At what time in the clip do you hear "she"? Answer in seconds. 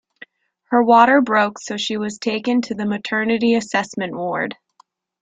1.77-1.95